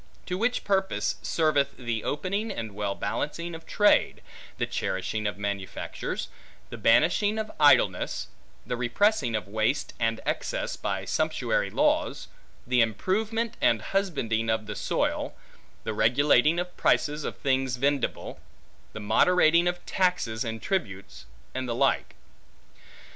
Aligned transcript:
To 0.25 0.35
which 0.35 0.63
purpose 0.63 1.17
serveth 1.21 1.77
the 1.77 2.03
opening, 2.03 2.49
and 2.49 2.73
well 2.73 2.95
balancing 2.95 3.53
of 3.53 3.67
trade; 3.67 4.23
the 4.57 4.65
cherishing 4.65 5.27
of 5.27 5.37
manufactures; 5.37 6.27
the 6.71 6.77
banishing 6.79 7.37
of 7.37 7.51
idleness; 7.59 8.25
the 8.65 8.75
repressing 8.75 9.35
of 9.35 9.47
waste, 9.47 9.93
and 9.99 10.19
excess, 10.25 10.75
by 10.75 11.05
sumptuary 11.05 11.69
laws; 11.69 12.29
the 12.65 12.81
improvement 12.81 13.55
and 13.61 13.79
husbanding 13.79 14.49
of 14.49 14.65
the 14.65 14.75
soil; 14.75 15.35
the 15.83 15.93
regulating 15.93 16.57
of 16.59 16.75
prices 16.77 17.23
of 17.23 17.37
things 17.37 17.75
vendible; 17.77 18.39
the 18.93 18.99
moderating 18.99 19.67
of 19.67 19.85
taxes 19.85 20.43
and 20.43 20.63
tributes; 20.63 21.27
and 21.53 21.69
the 21.69 21.75
like. 21.75 22.15